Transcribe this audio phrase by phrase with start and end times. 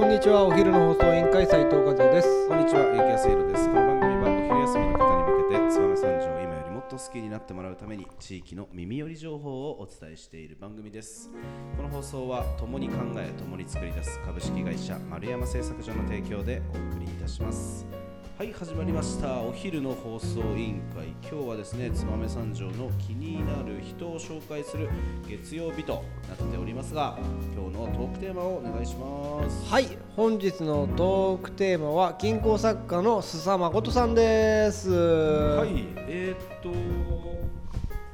[0.00, 3.68] こんにちはお昼の放送委員会斉藤和也ですこんにちは、ゆきやすいろです。
[3.68, 11.30] この番組はお昼休みの方に向けて、燕三条を今よりもっと好きになってもらうために、地域の耳寄り情報をお伝えしている番組です。
[11.76, 17.99] この放送は、共に考え、共に作り出す株式会社丸山製作所の提供でお送りいたします。
[18.40, 19.42] はい、始まりました。
[19.42, 21.08] お昼の放送委員会。
[21.30, 24.88] 今日はですね、燕三条の気になる人を紹介する
[25.28, 27.18] 月曜日となっておりますが、
[27.54, 29.70] 今日のトークテーマをお願いします。
[29.70, 36.72] はい本日のトークテーマは金工作家の須佐誠さんですははい、えーっと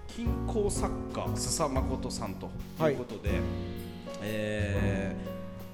[0.08, 2.50] 金工作家須佐誠さんと
[2.88, 3.30] いうことで、
[4.22, 5.14] え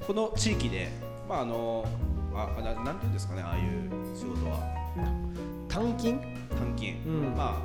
[0.02, 0.90] ーこの地域で
[1.26, 1.86] まああの
[2.34, 4.58] あななんていうんですかねああいう仕事は。
[5.68, 6.18] 単金？
[6.50, 7.34] 単金、うん。
[7.36, 7.60] まあ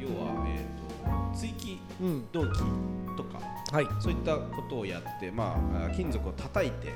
[0.00, 2.26] 要要はえーっと追記うん。
[2.32, 2.58] 銅器
[3.16, 3.40] とか
[3.72, 3.86] はい。
[4.00, 6.88] そういったことをやってまあ金属を叩いて、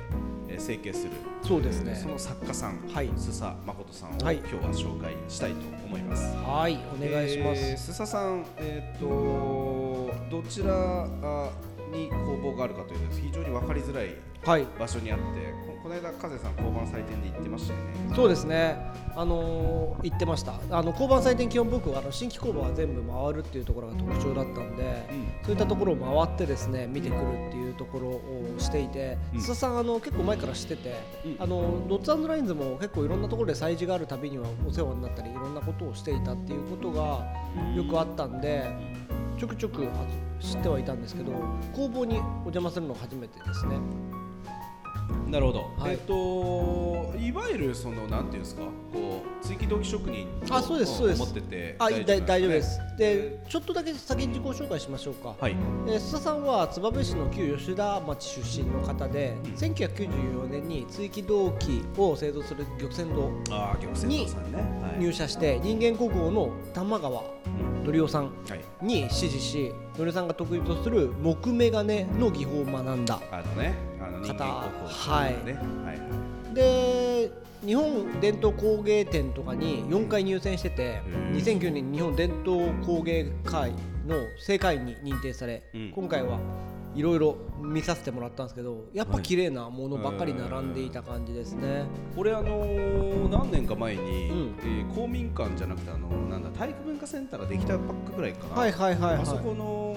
[0.47, 1.11] えー成形する。
[1.43, 1.95] そうですね。
[1.95, 3.09] その作家さん、はい。
[3.11, 4.37] 須佐誠さんを、はい。
[4.37, 6.23] 今日は紹介したいと思います。
[6.35, 6.77] はい。
[6.93, 10.73] お願いします、えー須佐さん、えー、とどちら
[11.23, 11.49] あ
[11.91, 14.65] に工房があるかというと非常に分かりづらいはい。
[14.79, 15.23] 場所にあって
[15.67, 18.15] ここの間風さん工房の祭典で行ってましたよね。
[18.15, 18.75] そうですね。
[19.15, 20.53] あのー言ってました。
[20.71, 25.09] あの交番祭典基本僕はあの新規工房は全部回るっていうところが特徴だったんで、
[25.43, 29.39] そういったところを回ってですね見てくるっていうところをしていて、うん。
[29.39, 30.95] 須田さんあの結構前から知ってて、
[31.25, 31.35] うん。
[31.39, 37.27] あのドッツラインズも結構いろんなところで催事があるたびにはお世話になったりいろんなことをしていたっていうことが
[37.75, 38.65] よくあったんで
[39.41, 39.89] ちょくちょく
[40.39, 41.31] 知ってはいたんですけど
[41.73, 43.75] 工房にお邪魔するの初めてですね。
[45.29, 45.91] なるほど、はい。
[45.91, 46.13] えっ、と
[47.17, 51.21] いわゆるそのなんていうんですかこう追記土器職人とあそうですそうです。
[51.21, 52.79] 思っててあい大大丈夫です。
[52.97, 55.35] ででちょっとだけ先に自己紹介しましょうか。
[55.39, 55.55] はい。
[55.87, 59.51] えー須田さんは燕市の旧吉田町出身の方で、うん。
[59.53, 64.57] 1994年に追記銅器を製造する玉泉堂ああ玉泉堂さんね。
[64.81, 64.99] はい。
[64.99, 67.83] 入社して人間国宝の玉川うん。
[67.85, 68.61] のりおさんはい。
[68.85, 73.19] に師事しのりおさんが得意とする木目金の技法を学んだ。
[73.31, 73.73] あのね
[74.23, 75.55] 人間方国宝はいねはい。
[75.85, 77.31] はいで
[77.65, 81.35] 日本伝統工芸展とかに4回入選しててへー。
[81.35, 83.71] 2009年に日本伝統工芸会
[84.07, 85.91] の正会員に認定され、うん。
[85.91, 86.39] 今回は
[86.95, 91.85] いろいろ見させてもらったんですけどやっぱ綺麗なものばっかり並んでいた感じですね。
[92.17, 94.55] 俺あのー何年か前に、うん。
[94.59, 99.21] えー公民館じゃなくてあのなんだ体育文化センターができたばっかぐらいかな、はいはいはいはい。
[99.21, 99.95] あそこの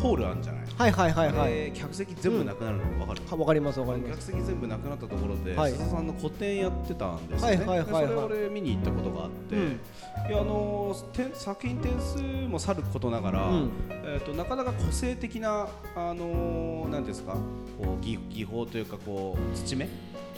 [0.00, 1.72] ホールあるんじゃない、はいはいはいはい。
[1.72, 4.10] 客席全部なくなるの分かる、はわかりますわかります。
[4.28, 5.72] 客席全部なくなったところで、はい。
[5.72, 8.06] 鈴さんの個展やってたんですよね、はいはいはいはい。
[8.08, 9.80] でそれ俺見に行ったことがあって、うん。
[10.28, 12.18] いやあのー点作品点数
[12.48, 13.70] もさることながら、うん。
[13.88, 17.34] えー、となかなか個性的な、あのーなんですか
[17.80, 19.84] こう技技法というかこう土目、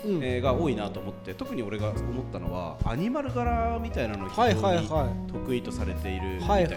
[0.04, 0.22] うん。
[0.22, 4.86] えーが多いなと思って特に俺が思ったのはアニマル柄みたいなのを非はい常にはい。
[4.86, 6.74] は得意とされているみたはいいで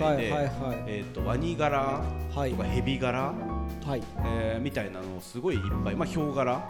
[1.25, 2.01] ワニ柄
[2.33, 3.48] はいとかヘビ柄、はい
[4.25, 6.61] えーみたいなのをすごいいっぱい、まあ、ヒョウ柄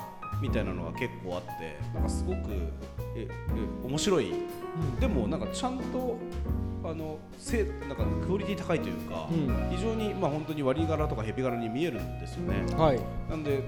[0.42, 2.38] みたいなのが結構あってなんかすごく
[3.16, 4.34] ええ面白い。
[5.00, 6.18] でもなんかちゃんと
[6.84, 9.70] あのせなんかクオリティ高いというか、うん。
[9.70, 12.64] 非常にまあ本当にワニ柄とかヘビ柄に見えるんですよね。
[12.76, 13.00] はい。
[13.30, 13.62] なんで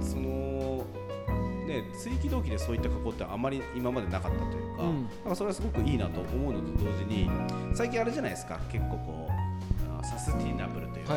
[0.00, 0.84] その
[1.66, 5.02] ね追記動機でそういった加工ってあまり今までなかったというか、うん。
[5.02, 7.30] なんかそれはすごくいいなと思うのと同時に
[7.74, 9.37] 最近あれじゃないですか結構こうあ
[10.18, 11.14] サスティナブルというか、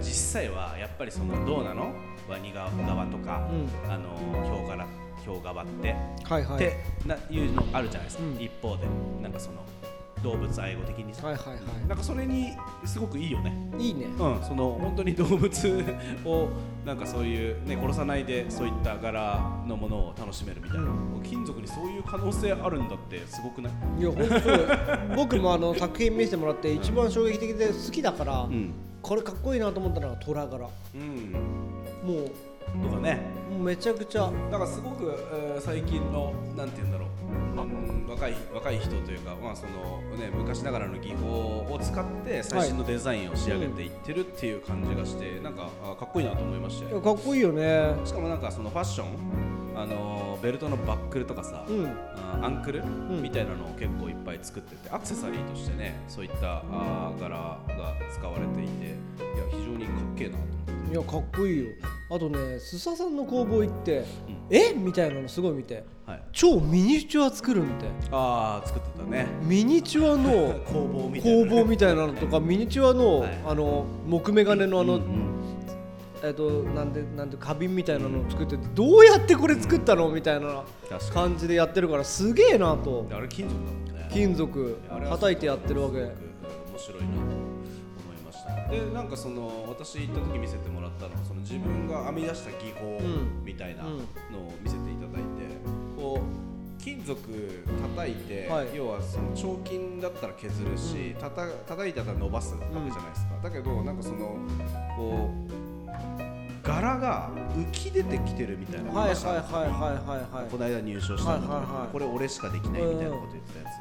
[0.00, 1.92] 実際はやっぱりそのどうなの？
[2.28, 3.92] ワニ側側とか、うん。
[3.92, 4.86] あのヒョウ柄
[5.22, 6.56] ヒョウ側って、はいはい。
[6.56, 6.76] って
[7.06, 8.42] ないうのあるじゃないですか、うん。
[8.42, 8.86] 一方で
[9.22, 9.62] なんかその
[10.24, 13.56] 動物愛護的にさ、はいはいはなんかそれにすごくいいよね。
[13.78, 14.06] いいいね。
[14.06, 15.84] うん、その本当に動物
[16.24, 16.48] を
[16.84, 20.88] なんかそういうね殺さないでそういった柄のものを楽しめるみたいな、うん。
[20.88, 23.72] もう金属にそういう可能性あるんだってすごくない？
[24.00, 24.28] いや本
[25.08, 25.16] 当。
[25.16, 30.58] 僕もあの作品見せてもらって一番衝撃的で好きだから、ん、これかっこいいなと思ったのが虎柄。
[30.58, 32.30] もうん、う
[32.82, 33.20] とかね。
[33.58, 34.30] めちゃくちゃ。
[34.50, 47.00] なんかすごく、えー最近のなんて言うんだろう、うん、若い若い人というかまあそのね昔ながらの技法を使って最新のデザインを仕上げていってるっていう感じがして、なんかあかっこいいなと思いましたよ。
[47.00, 47.94] かっこいいよね。
[48.04, 49.08] しかもなんかそのファッション
[49.76, 51.86] あのベルトのバックルとかさ、うん。
[51.86, 53.22] あアンクル、ん。
[53.22, 57.58] みたいなのを結構いっぱい作っててアクセサリーとしてねそういったあー柄が
[58.12, 58.96] 使われていていや
[59.50, 60.92] 非常にかっけえなと思って。
[60.92, 61.70] いやかっこいいよ
[62.10, 64.04] あとね須佐さんの工房行って、
[64.50, 64.74] え？
[64.74, 66.22] みたいなのすごい見てはい。
[66.32, 69.26] 超ミニチュア作るんでああ作ってたね。
[69.42, 73.30] ミニチュアの 工房みたいな工房みたいなのとかミニチュアの,、はい。
[73.46, 75.34] あの木目金のあの、うんうん
[76.22, 83.06] えっとなんでなんて花瓶みたいなのを作っててどうやってこれ作ったのみたいな確か感じでやってるからすげえなと。
[83.08, 84.08] にあれ金属だもんね。
[84.10, 85.98] 金属あれは叩いてやってるわけ。
[85.98, 86.12] 面
[86.78, 87.06] 白いな
[88.44, 93.44] したでなんかその私行った時見せてもらったのはその自分が編み出した技法うん。
[93.44, 93.96] みたいなのうん。
[93.98, 94.02] を
[94.62, 95.56] 見せていただいて、
[95.96, 104.36] こう金属叩いて、はい要はその彫金だったら削るし、うんたた叩いたら伸ばすわけじゃないですか、だけどなんかその
[104.96, 111.92] こう柄が浮き出てきてるみたいなのはいはいはいはいはいはいこの間入賞したんはいはいはい。
[111.92, 113.78] これ俺しかできないみたいなこと言ってたやつ、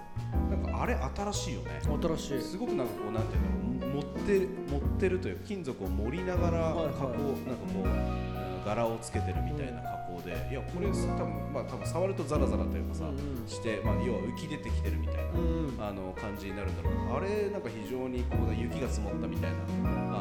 [0.51, 1.81] なんかあれ新しいよね。
[2.18, 2.42] 新しい。
[2.42, 3.62] すごくなんかこうなんていうの持
[4.03, 7.15] って持ってるというか金属を盛りながら加工、なんか
[7.73, 8.33] こううん
[8.65, 13.11] 柄をつけてるみたいな加工でいやこれ多分まあ多分触るとザラザラというかさ、
[13.45, 15.15] してまあ要は浮き出てきてるみたい
[15.77, 16.94] な、あの感じになるんだろう。
[16.94, 19.57] けどあれなんか非常にこう雪が積もったみたいな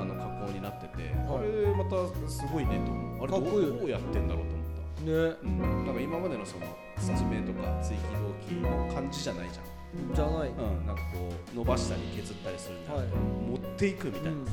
[0.00, 1.38] あの加工になってて、はい。
[1.38, 3.24] あれまたすごいねと思う。
[3.24, 5.02] あれどどうやってんだろうと思った。
[5.06, 5.12] ね。
[5.42, 6.66] うん、なんか今までのその
[6.98, 9.71] 説明とか追記動機の感じじゃないじゃん。
[10.14, 10.48] じゃない。
[10.48, 14.52] うん、なんかこう伸ばしたり削ったりするんじゃなくて、持っていくみたいなさ、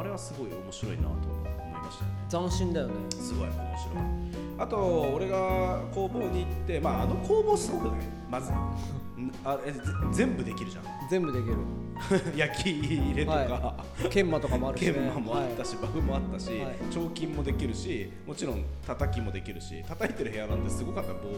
[0.00, 2.48] あれはすごい面白いなと思いましたよね。
[2.48, 2.94] 斬新だよね。
[3.10, 3.68] すごい面白い。
[4.58, 4.76] あと
[5.14, 8.00] 俺が工房に行って、まああの工房すごくない？
[8.30, 8.52] まず。
[8.52, 8.54] ん
[9.44, 9.80] あえぜ
[10.12, 10.84] 全部できるじゃん。
[11.10, 11.56] 全部できる。
[12.36, 14.92] 焼き入れとか、は研磨とかもあるしね。
[14.92, 16.76] 研磨もあったし、バフもあったし、はい。
[16.92, 21.28] 彫金もできるしもちろん叩きもできるし叩いてる部屋なんてすごかった防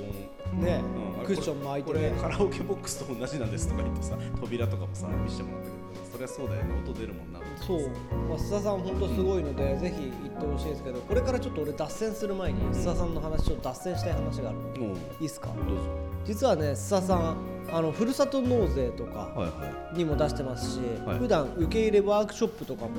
[0.53, 0.61] 音。
[0.61, 0.81] ね。
[1.19, 1.25] うん。
[1.25, 6.75] クッション巻いてこれねカラオケボックスと同じなんですとか言ってさ扉とかもさ見せてもらったけどそりゃそうだよね。
[6.85, 7.41] 音出るもんな。
[7.67, 7.89] そう、
[8.29, 14.93] まあ、須田さん本当すごいので、ぜひ行ってほしいですけどこれからちょっと俺脱線する前に須田さんの話ちょっと脱線したい話があるうん。
[14.93, 15.49] いいですか？
[15.49, 15.83] どうぞ。
[16.25, 17.37] 実はね須田さん
[17.73, 21.19] あのふるさと納税とかはいはにも出してますし、はい。
[21.19, 22.91] 普段受け入れワークショップとかも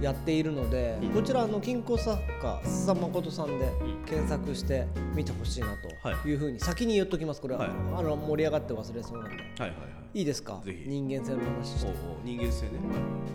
[0.00, 1.08] い、やっているので、うん。
[1.10, 3.70] こちらあの金庫作家須田誠さんでん。
[4.06, 6.34] 検索して見てほしいなとい。
[6.34, 7.70] うふうに先に言っときますこれは、はい。
[7.98, 9.36] あの盛り上がって忘れそうなんで。
[9.36, 9.74] はいはいは
[10.14, 10.18] い。
[10.18, 10.60] いいですか？
[10.64, 10.88] ぜひ。
[10.88, 11.92] 人間性の話して。
[12.24, 12.70] 人間性ね。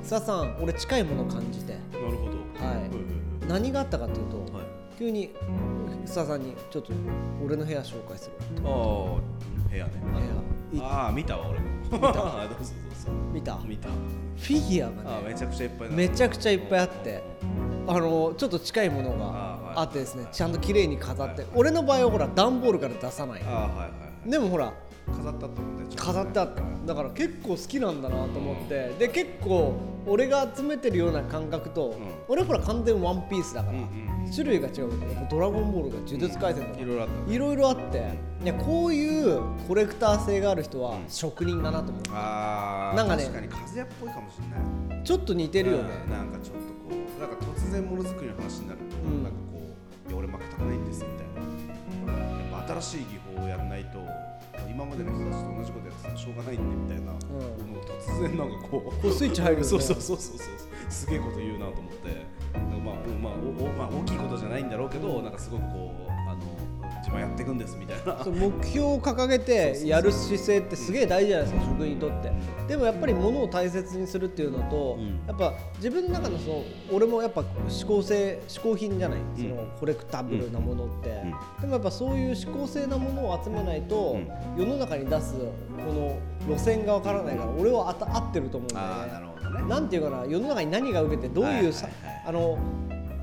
[0.04, 1.74] 須田さん俺近いもの感じて。
[1.74, 2.66] なるほど。
[2.66, 2.78] はい。
[2.82, 2.90] はい
[3.48, 4.66] 何があったかというと、はい。
[4.98, 5.30] 急に
[6.06, 6.92] 須田さんにちょっと
[7.46, 8.34] 俺の部屋紹介する
[8.64, 9.18] ああ
[9.70, 9.92] 部屋ね。
[10.72, 10.84] 部屋。
[10.84, 11.66] いああ見たわ俺も。
[11.92, 12.40] 見た。
[13.34, 13.58] 見た。
[13.68, 13.90] 見た。
[13.90, 15.30] フィギュアがね。
[15.30, 15.96] めちゃくちゃいっぱいだ。
[15.96, 17.24] めちゃくちゃいっぱいあって。
[17.88, 21.46] あのちょっと近いものがあってですねちゃんと綺麗に飾って。
[21.54, 23.44] 俺の場合はほら段ボールから出さない。
[23.46, 24.74] ああはいはいでもほら
[25.08, 26.24] 飾ったもんねちゃんとね。
[26.24, 26.64] 飾ってあった。
[26.86, 28.90] だから結構好きなんだなと思って。
[28.98, 29.76] で結構
[30.08, 31.94] 俺が集めてるような感覚と、ん。
[32.28, 33.80] 俺ほら完全ワンピースだから、うん
[34.26, 34.32] うん。
[34.32, 36.86] 種類が違うけどドラゴンボールが呪術廻戦とか、い
[37.38, 38.36] ろいろあって。
[38.44, 45.04] いやこういうコレクター性がある人は職人だなと思う、ああなんかね確かに風っぽいかもしれない。
[45.04, 49.24] ちょっと似てるよね、うんなんかちょっとこうなんか突然ものづくりの話になると、うん。
[49.24, 49.62] なんかこ
[50.08, 51.45] ういや俺負けたくないんですみたいな
[52.82, 54.00] 新しい技法をやらないと
[54.70, 59.70] 今までの人たちと同じことやってたらしょうがないんでみたいな、突然なんかこうこうスイッチ入るよね。
[59.70, 60.38] そうそうそうそう
[60.90, 62.26] すげえこと言うなと思って。
[62.54, 63.34] なんかまあ、うんまあ
[63.78, 66.12] まあ、大きいことじゃないんだろうけど、なんかすごくこう
[67.16, 68.24] あの自分はやっていくんですみたいな。
[68.26, 72.32] 目標を掲げてやる姿勢ってすげえ大事じゃないですか職人にとって。
[72.68, 75.22] でもやっぱり物を大切にするっていうのと、うん。
[75.28, 79.24] やっぱ自分の中のその俺もやっぱ嗜好性嗜好品じゃない、ん。
[79.36, 81.32] そのコレクタブルなものって、ん。
[81.62, 84.62] でもやっぱそういう嗜好性なものを集めないと、うん。
[84.62, 86.18] 世の中に出すこの
[86.48, 88.94] 路線がわからないから俺はあた合ってると思うんだよね。
[88.94, 89.70] ああなるほどね。
[89.70, 92.24] なんていうかな世の中に何が受けてどういうさ、はいはいはい。
[92.28, 92.58] あの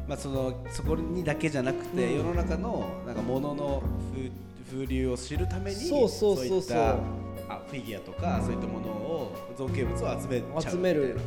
[0.09, 2.17] まあ、そのそこにだけじゃなくて、うん。
[2.19, 3.83] 世の中のなんか物の
[4.13, 4.31] 風
[4.71, 6.59] 風流を知るためにそうそうそうそう。
[6.59, 6.97] いった
[7.49, 11.19] あフィギュアとかそういったものを造形物を集めちゃう集める。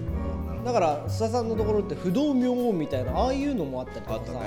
[0.63, 4.39] だから須田さんのところって不動明王みたいなああいうのもあったりとかさ、ね。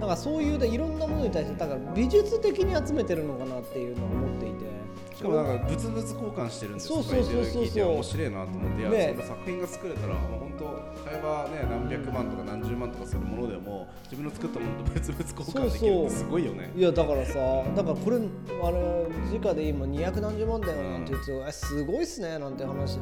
[0.00, 4.79] なんかそういうでいろんなものに対してだから美術的に集めてるのかなっていうのは思っていて
[5.14, 7.66] しかもなんか物々交換してるんですそうそうそうそう。
[7.66, 10.64] そう面白いなと思っていや、ねそんな作品が作れたらもう本当
[11.10, 16.72] 会話ね何百万とか何十万とかするものでも自分の作ったものと物々交換できるってすごいよね。
[16.76, 17.34] いやだからさ
[17.76, 22.98] だからこれあれ時価で今200何十万だよなんて言うと、えすごいっすねなんて話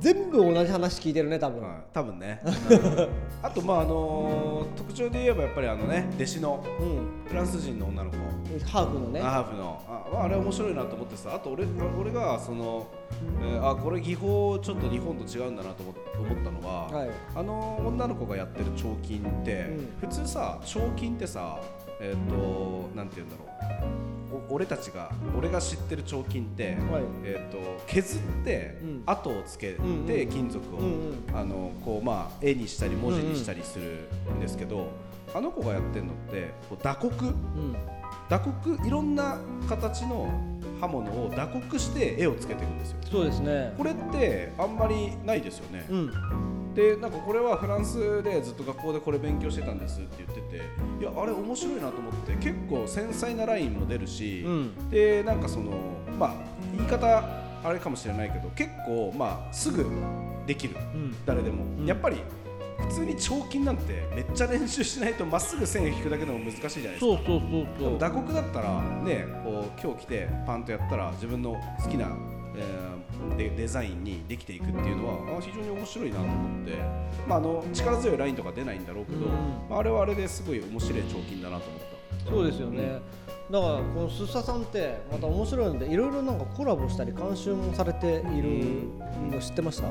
[0.00, 2.42] 全部同じ話聞いてるね多分、はい、多分ね。
[3.42, 7.16] あとまああの特徴で言えばやっぱりあのね弟子のうん。
[7.28, 8.16] フランス人の女の子。
[8.66, 9.20] ハーフのね。
[9.20, 9.82] ハーフの。
[9.88, 11.66] あまああれ面白いなと思ってさあと俺あ
[12.00, 12.86] 俺がその、
[13.42, 17.10] えーあこれ技法ちょっと日本と違うんだなと思思ったのは、はい。
[17.34, 19.66] あの女の子がやってる彫金って、
[20.00, 21.60] 普通さ彫金ってさ
[22.00, 24.15] えっ、となんて言うんだろうお
[24.48, 27.02] 俺たちが俺が知ってる彫金って、はい。
[27.24, 29.02] えー、と削ってうん。
[29.06, 30.28] 跡をつけて、うんうん。
[30.28, 31.36] 金属を、うんうん。
[31.36, 34.88] あのこうまあ絵にしたり文字にしたりするんですけど、
[35.34, 37.24] あの子がやってるのってこう打刻？
[37.26, 37.76] うん。
[38.28, 40.28] 打刻いろんな形の
[40.80, 42.96] 刃物を打刻して絵をつけていくんですよ。
[43.10, 43.72] そうですね。
[43.78, 46.10] これってあんまりないですよね、うん
[46.76, 50.62] でなんかこれはフランスでずっと学校でこれ勉強してたんですって言ってて
[51.00, 54.90] いやあれ面白いなと思って結構繊細なラインも出るし、うん。
[54.90, 55.72] でなんかその
[56.18, 56.34] まあ
[56.76, 57.06] 言い方
[57.64, 59.86] あれかもしれないけど結構まあすぐ
[60.46, 61.16] できるうん。
[61.24, 61.86] 誰でも、うん。
[61.86, 62.18] やっぱり
[62.78, 67.00] 普通に彫金なんてめっちゃ練習しないとまっすぐ線引くだけでも難しいじゃないですか。
[67.00, 67.90] そうそうそうでそう。
[67.92, 72.08] も打刻だったらねこう今日来てパンとやったら自分の好きな、
[72.56, 76.72] えーデデザインにできていくっていうのはあ非常に面白いなと思って、
[77.26, 79.24] まあ、あの力強いラインとか出ないんだろうけど、うん。
[79.68, 81.80] まあ、あれはあれですごい面白い彫金だなと思っ
[82.24, 82.30] た。
[82.30, 83.00] そうですよね、
[83.50, 88.88] だからこのすっささんってまた面白いのでいろいろなんかコラボしたり監修もされている
[89.30, 89.88] の知ってました？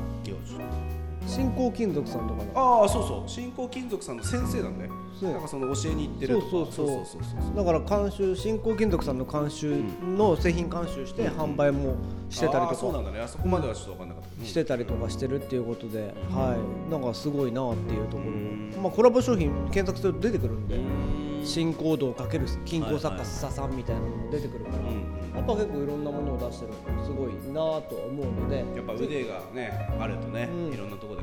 [1.26, 2.80] 新興金属さんとかの。
[2.82, 3.28] ああそうそう。
[3.28, 6.46] 新興金属さんの先生なんだよそうなんかその教えに行ってるとか。
[6.50, 7.18] そうそうそ
[7.52, 7.56] う。
[7.56, 9.82] だから監修新興金属さんの監修
[10.16, 11.94] の製品監修して販売も
[12.28, 13.24] してたりあーそうなとかんだね。
[13.24, 14.44] あそこまではちょっと分かんなかった。
[14.44, 16.56] してたりとかしてるっていうことで、は
[16.88, 16.90] い。
[16.90, 18.72] なんかすごいなっていうとこうん。
[18.74, 21.44] ろまあコラボ商品検索すると出てくるんでうん。
[21.44, 28.64] 新行動かける金工作家すささんみたいなのも出てくるから、うんやっぱ結構いろんなものを出してるのすごいなとは思うので。
[28.74, 29.70] やっぱ腕がね
[30.00, 30.72] あるとね、うん。
[30.72, 31.15] いろんなところ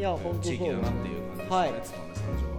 [0.00, 0.40] いや本当そう。
[0.40, 2.06] 地域だなっていう感じですね、は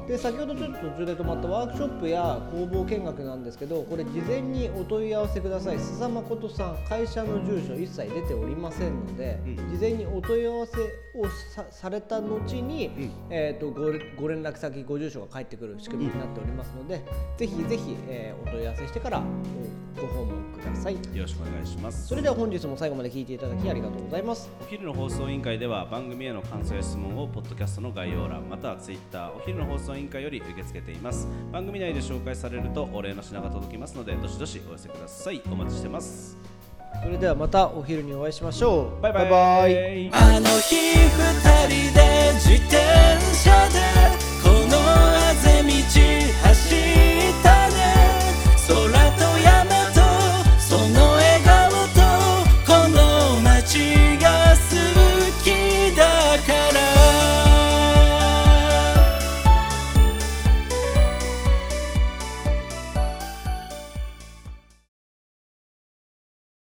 [0.06, 0.08] い。
[0.08, 5.78] で先ほどちょっと途中で止まったワークショップや工房見学なんですけどこれ事前にお問い合わせください。
[5.78, 9.56] 須佐誠さん会社の住所一切出ておりませんので、うん。
[9.56, 10.78] 事前にお問い合わせ
[11.18, 13.12] をさされた後に、ん。
[13.30, 17.02] えー、とごご連絡先ご住所が返ってくる仕組みになっておりますので、
[17.38, 19.24] ぜひぜひ、えーお問い合わせしてから
[20.82, 20.96] さい。
[20.96, 22.08] よろしくお願いします。
[22.08, 24.50] それでは本日も最後まで聞いていただきありがとうございます。
[24.62, 31.28] お昼の放送委員会では番組への感想や質問をポッドキャストの概要欄またはツイッターお昼の放送委員会より受け付けています。
[31.52, 36.38] 番組内で紹介されるとお礼の品が届きますのでどしどしお寄せくださいお待ちしてます。
[37.04, 39.02] それではまたお昼にお会いしましょう。
[39.02, 40.12] バイバイバイバイ。
[40.14, 41.08] あの日二
[41.68, 42.78] 人で自転
[43.34, 43.81] 車で